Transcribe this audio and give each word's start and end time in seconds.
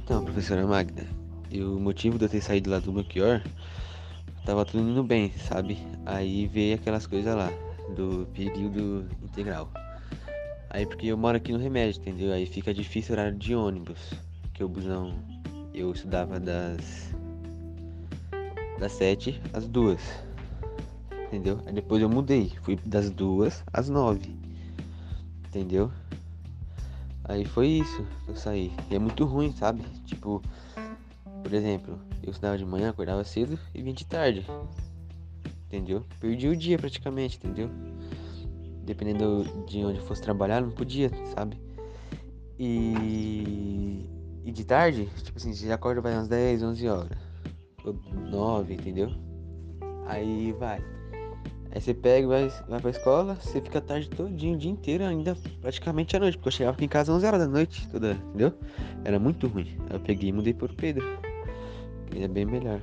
professora 0.00 0.66
Magda. 0.66 1.06
E 1.50 1.62
o 1.62 1.78
motivo 1.78 2.18
de 2.18 2.24
eu 2.24 2.28
ter 2.28 2.40
saído 2.40 2.70
lá 2.70 2.78
do 2.78 2.92
Belchior, 2.92 3.42
tava 4.44 4.64
tudo 4.64 4.88
indo 4.88 5.02
bem, 5.02 5.32
sabe? 5.32 5.78
Aí 6.04 6.46
veio 6.46 6.76
aquelas 6.76 7.06
coisas 7.06 7.34
lá, 7.34 7.50
do 7.94 8.26
período 8.34 9.08
integral. 9.22 9.70
Aí 10.70 10.84
porque 10.84 11.06
eu 11.06 11.16
moro 11.16 11.36
aqui 11.36 11.52
no 11.52 11.58
remédio, 11.58 12.00
entendeu? 12.00 12.32
Aí 12.32 12.44
fica 12.44 12.74
difícil 12.74 13.14
horário 13.14 13.36
de 13.36 13.54
ônibus. 13.54 13.98
Porque 14.42 14.62
o 14.62 14.68
busão 14.68 15.14
eu 15.72 15.92
estudava 15.92 16.38
das. 16.38 17.14
das 18.78 18.92
sete 18.92 19.40
às 19.52 19.66
duas. 19.66 20.00
Entendeu? 21.26 21.60
Aí 21.66 21.72
depois 21.72 22.02
eu 22.02 22.08
mudei. 22.08 22.52
Fui 22.62 22.78
das 22.84 23.10
duas 23.10 23.64
às 23.72 23.88
nove. 23.88 24.36
Entendeu? 25.46 25.90
Aí 27.28 27.44
foi 27.44 27.68
isso 27.68 28.06
que 28.24 28.30
eu 28.30 28.36
saí. 28.36 28.72
E 28.90 28.96
é 28.96 28.98
muito 28.98 29.26
ruim, 29.26 29.52
sabe? 29.52 29.82
Tipo, 30.06 30.42
por 31.42 31.52
exemplo, 31.52 31.98
eu 32.22 32.30
estudava 32.30 32.56
de 32.56 32.64
manhã, 32.64 32.90
acordava 32.90 33.22
cedo 33.22 33.58
e 33.74 33.82
vim 33.82 33.92
de 33.92 34.06
tarde. 34.06 34.46
Entendeu? 35.66 36.02
Perdi 36.18 36.48
o 36.48 36.56
dia 36.56 36.78
praticamente, 36.78 37.36
entendeu? 37.36 37.70
Dependendo 38.82 39.44
de 39.66 39.84
onde 39.84 39.98
eu 39.98 40.04
fosse 40.06 40.22
trabalhar, 40.22 40.62
não 40.62 40.70
podia, 40.70 41.10
sabe? 41.34 41.60
E, 42.58 44.06
e 44.44 44.50
de 44.50 44.64
tarde, 44.64 45.06
tipo 45.22 45.36
assim, 45.36 45.52
você 45.52 45.70
acorda 45.70 46.00
vai 46.00 46.14
umas 46.14 46.28
10, 46.28 46.62
11 46.62 46.88
horas. 46.88 47.18
Ou 47.84 47.92
9, 48.30 48.72
entendeu? 48.72 49.10
Aí 50.06 50.52
vai. 50.52 50.82
Aí 51.70 51.80
você 51.80 51.92
pega 51.92 52.26
vai, 52.26 52.52
vai 52.68 52.80
pra 52.80 52.90
escola, 52.90 53.34
você 53.34 53.60
fica 53.60 53.78
a 53.78 53.82
tarde 53.82 54.08
todinho, 54.08 54.54
o 54.54 54.58
dia 54.58 54.70
inteiro, 54.70 55.04
ainda 55.04 55.36
praticamente 55.60 56.16
à 56.16 56.20
noite, 56.20 56.38
porque 56.38 56.48
eu 56.48 56.52
chegava 56.52 56.74
aqui 56.76 56.84
em 56.84 56.88
casa 56.88 57.12
11 57.12 57.26
horas 57.26 57.40
da 57.40 57.46
noite, 57.46 57.86
toda, 57.88 58.12
entendeu? 58.12 58.52
Era 59.04 59.18
muito 59.18 59.46
ruim. 59.46 59.76
Aí 59.88 59.96
eu 59.96 60.00
peguei 60.00 60.30
e 60.30 60.32
mudei 60.32 60.54
por 60.54 60.72
Pedro. 60.74 61.04
Que 62.10 62.22
é 62.22 62.28
bem 62.28 62.46
melhor. 62.46 62.80